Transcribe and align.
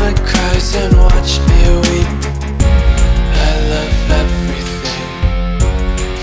my 0.00 0.12
cries 0.12 0.74
and 0.76 0.96
watch 0.96 1.40
me 1.48 1.60
weep. 1.86 2.10
I 3.46 3.52
love 3.72 3.98
everything. 4.22 5.08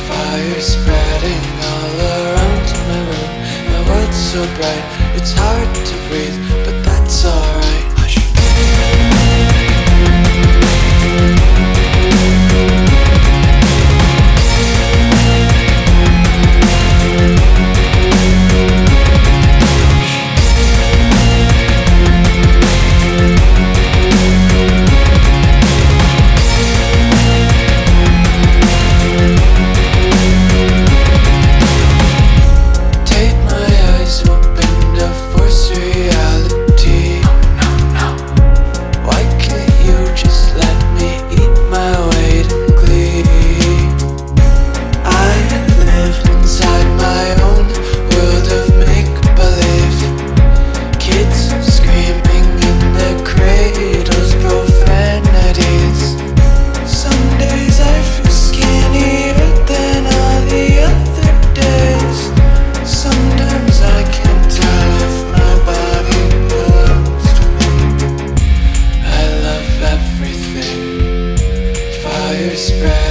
Fire 0.07 0.61
spreading 0.61 1.45
all 1.71 1.95
around 2.15 2.67
my 2.87 2.99
room. 3.09 3.31
My 3.71 3.79
world's 3.89 4.21
so 4.31 4.41
bright, 4.57 4.85
it's 5.15 5.33
hard 5.33 5.69
to 5.89 5.95
breathe 6.07 6.39
But 6.65 6.83
that's 6.85 7.25
alright. 7.25 7.74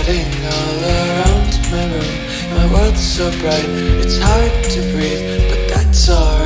All 0.06 0.84
around 0.84 1.70
my 1.70 1.86
room. 1.86 2.14
My 2.54 2.70
world's 2.70 3.00
so 3.00 3.30
bright, 3.40 3.64
it's 4.04 4.18
hard 4.18 4.52
to 4.72 4.80
breathe, 4.92 5.48
but 5.48 5.68
that's 5.68 6.10
alright. 6.10 6.43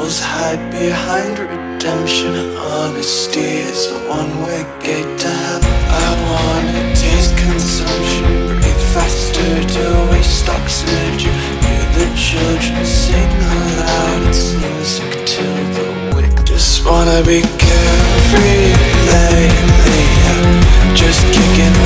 devils 0.00 0.20
hide 0.20 0.70
behind 0.70 1.38
redemption. 1.38 2.34
Honesty 2.56 3.60
is 3.68 3.86
a 3.92 4.08
one 4.08 4.42
way 4.42 4.62
gate 4.82 5.18
to 5.18 5.28
heaven. 5.28 5.70
I 5.88 6.08
wanna 6.30 6.94
taste 6.94 7.36
consumption, 7.36 8.24
breathe 8.46 8.84
faster 8.94 9.52
to 9.74 9.84
waste 10.10 10.48
oxygen. 10.48 11.34
Hear 11.64 11.84
the 11.98 12.06
children 12.16 12.84
sing 12.84 13.30
aloud, 13.52 14.22
it's 14.28 14.54
music 14.54 15.26
to 15.34 15.44
the 15.76 15.88
wick. 16.16 16.44
Just 16.46 16.86
wanna 16.86 17.22
be 17.22 17.42
carefree 17.64 18.72
lately, 19.12 20.04
just 20.94 21.20
kicking 21.34 21.76